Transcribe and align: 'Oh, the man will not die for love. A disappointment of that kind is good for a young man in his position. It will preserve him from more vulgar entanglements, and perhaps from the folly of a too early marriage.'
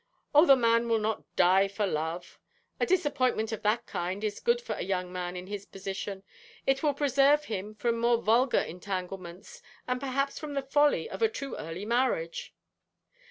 'Oh, 0.33 0.47
the 0.47 0.55
man 0.55 0.89
will 0.89 0.97
not 0.97 1.25
die 1.35 1.67
for 1.67 1.85
love. 1.85 2.39
A 2.79 2.87
disappointment 2.87 3.51
of 3.51 3.61
that 3.61 3.85
kind 3.85 4.23
is 4.23 4.39
good 4.39 4.59
for 4.59 4.73
a 4.73 4.81
young 4.81 5.13
man 5.13 5.35
in 5.37 5.45
his 5.45 5.67
position. 5.67 6.23
It 6.65 6.81
will 6.81 6.95
preserve 6.95 7.45
him 7.45 7.75
from 7.75 7.99
more 7.99 8.17
vulgar 8.17 8.61
entanglements, 8.61 9.61
and 9.87 9.99
perhaps 9.99 10.39
from 10.39 10.55
the 10.55 10.63
folly 10.63 11.07
of 11.07 11.21
a 11.21 11.29
too 11.29 11.55
early 11.55 11.85
marriage.' 11.85 12.51